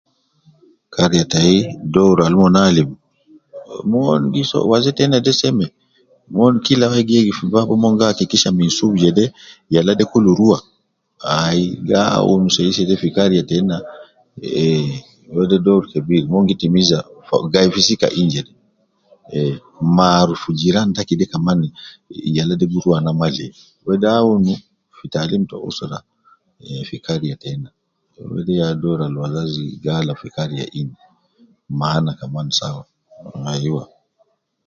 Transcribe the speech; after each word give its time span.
Kariya 0.93 1.25
tai 1.31 1.55
doru 1.93 2.21
al 2.25 2.35
mon 2.39 2.55
alim, 2.67 2.89
mon 3.91 4.21
gi 4.33 4.43
soo 4.51 4.65
waze 4.71 4.91
tena 4.97 5.17
de 5.25 5.31
seme 5.39 5.65
,min 6.35 6.53
kila 6.65 6.85
wai 6.91 7.03
gi 7.07 7.13
yegif 7.17 7.37
fi 7.39 7.45
bab 7.53 7.69
mon 7.83 7.95
gi 7.99 8.05
akikisha 8.11 8.49
minsub 8.59 8.93
jede 9.01 9.25
yala 9.73 9.91
de 9.99 10.03
kulu 10.11 10.31
rua 10.39 10.59
,ai 11.39 11.61
gi 11.87 11.95
awun 12.17 12.43
sei 12.55 12.71
sei 12.75 12.87
de 12.89 12.95
fi 13.01 13.07
kariya 13.15 13.43
tena, 13.51 13.75
eh 14.65 14.91
,wede 15.35 15.57
doru 15.65 15.85
kebir 15.93 16.23
mon 16.31 16.43
gi 16.47 16.55
timiza 16.61 16.97
fi 17.27 17.35
gai 17.53 17.67
fi 17.73 17.81
sika 17.87 18.07
in 18.19 18.27
jede 18.33 18.51
eh, 19.39 19.55
ma 19.95 20.05
aruf 20.21 20.43
jiran 20.59 20.89
taki 20.97 21.13
de 21.19 21.25
kaman 21.31 21.59
yala 22.35 22.53
de 22.59 22.65
gi 22.71 22.79
rua 22.85 22.97
na 23.05 23.11
ma 23.19 23.27
le, 23.37 23.45
wede 23.87 24.07
awun 24.19 24.43
fi 24.97 25.05
taalim 25.13 25.43
te 25.49 25.55
usra, 25.69 25.97
eh 26.67 26.81
fi 26.87 26.95
kariya 27.05 27.35
tena, 27.43 27.69
wede 28.33 28.53
ya 28.61 28.67
doru 28.81 29.01
ab 29.05 29.15
wazazi 29.25 29.63
gi 29.83 29.89
alab 29.99 30.17
fi 30.21 30.29
kariya 30.35 30.65
in, 30.79 30.89
ma 31.79 31.87
ana 31.97 32.11
kaman 32.19 32.47
sawa, 32.59 32.83
ai 33.51 33.67
wa 33.75 33.83